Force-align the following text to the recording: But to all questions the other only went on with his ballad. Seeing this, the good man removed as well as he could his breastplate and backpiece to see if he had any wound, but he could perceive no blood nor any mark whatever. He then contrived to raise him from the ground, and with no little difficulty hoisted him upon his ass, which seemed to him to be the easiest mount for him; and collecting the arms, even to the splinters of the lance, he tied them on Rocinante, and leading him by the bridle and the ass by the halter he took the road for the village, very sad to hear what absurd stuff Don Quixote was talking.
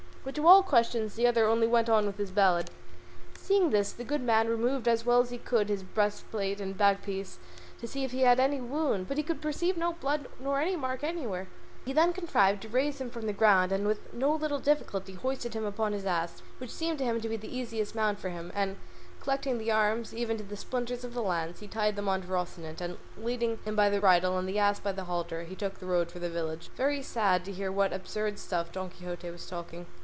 But 0.23 0.35
to 0.35 0.45
all 0.47 0.61
questions 0.61 1.15
the 1.15 1.25
other 1.25 1.47
only 1.47 1.65
went 1.65 1.89
on 1.89 2.05
with 2.05 2.19
his 2.19 2.29
ballad. 2.29 2.69
Seeing 3.35 3.71
this, 3.71 3.91
the 3.91 4.03
good 4.03 4.21
man 4.21 4.47
removed 4.47 4.87
as 4.87 5.03
well 5.03 5.19
as 5.19 5.31
he 5.31 5.39
could 5.39 5.67
his 5.67 5.81
breastplate 5.81 6.61
and 6.61 6.77
backpiece 6.77 7.37
to 7.79 7.87
see 7.87 8.03
if 8.03 8.11
he 8.11 8.19
had 8.21 8.39
any 8.39 8.61
wound, 8.61 9.07
but 9.07 9.17
he 9.17 9.23
could 9.23 9.41
perceive 9.41 9.77
no 9.77 9.93
blood 9.93 10.27
nor 10.39 10.61
any 10.61 10.75
mark 10.75 11.01
whatever. 11.01 11.47
He 11.85 11.91
then 11.91 12.13
contrived 12.13 12.61
to 12.61 12.69
raise 12.69 13.01
him 13.01 13.09
from 13.09 13.25
the 13.25 13.33
ground, 13.33 13.71
and 13.71 13.87
with 13.87 14.13
no 14.13 14.31
little 14.35 14.59
difficulty 14.59 15.15
hoisted 15.15 15.55
him 15.55 15.65
upon 15.65 15.91
his 15.91 16.05
ass, 16.05 16.43
which 16.59 16.69
seemed 16.69 16.99
to 16.99 17.03
him 17.03 17.19
to 17.19 17.27
be 17.27 17.35
the 17.35 17.57
easiest 17.57 17.95
mount 17.95 18.19
for 18.19 18.29
him; 18.29 18.51
and 18.53 18.77
collecting 19.21 19.57
the 19.57 19.71
arms, 19.71 20.13
even 20.13 20.37
to 20.37 20.43
the 20.43 20.55
splinters 20.55 21.03
of 21.03 21.15
the 21.15 21.23
lance, 21.23 21.61
he 21.61 21.67
tied 21.67 21.95
them 21.95 22.07
on 22.07 22.21
Rocinante, 22.21 22.81
and 22.81 22.97
leading 23.17 23.57
him 23.65 23.75
by 23.75 23.89
the 23.89 23.99
bridle 23.99 24.37
and 24.37 24.47
the 24.47 24.59
ass 24.59 24.79
by 24.79 24.91
the 24.91 25.05
halter 25.05 25.45
he 25.45 25.55
took 25.55 25.79
the 25.79 25.87
road 25.87 26.11
for 26.11 26.19
the 26.19 26.29
village, 26.29 26.69
very 26.75 27.01
sad 27.01 27.43
to 27.45 27.51
hear 27.51 27.71
what 27.71 27.91
absurd 27.91 28.37
stuff 28.37 28.71
Don 28.71 28.91
Quixote 28.91 29.31
was 29.31 29.47
talking. 29.47 29.87